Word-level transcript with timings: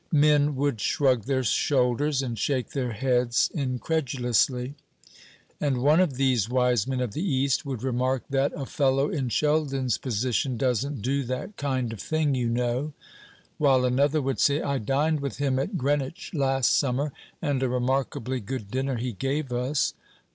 Men 0.11 0.55
would 0.55 0.81
shrug 0.81 1.25
their 1.25 1.43
shoulders 1.43 2.23
and 2.23 2.35
shake 2.35 2.71
their 2.71 2.93
heads 2.93 3.51
incredulously; 3.53 4.73
and 5.59 5.77
one 5.83 5.99
of 5.99 6.15
these 6.15 6.49
wise 6.49 6.87
men 6.87 7.01
of 7.01 7.13
the 7.13 7.21
east 7.21 7.67
would 7.67 7.83
remark 7.83 8.23
that, 8.31 8.51
"A 8.55 8.65
fellow 8.65 9.11
in 9.11 9.29
Sheldon's 9.29 9.99
position 9.99 10.57
doesn't 10.57 11.03
do 11.03 11.21
that 11.25 11.55
kind 11.55 11.93
of 11.93 11.99
thing, 12.01 12.33
you 12.33 12.49
know;" 12.49 12.93
while 13.59 13.85
another 13.85 14.23
would 14.23 14.39
say, 14.39 14.59
"I 14.59 14.79
dined 14.79 15.19
with 15.19 15.37
him 15.37 15.59
at 15.59 15.77
Greenwich 15.77 16.31
last 16.33 16.71
summer, 16.75 17.13
and 17.39 17.61
a 17.61 17.69
remarkably 17.69 18.39
good 18.39 18.71
dinner 18.71 18.95
he 18.95 19.11
gave 19.11 19.51
us. 19.53 19.93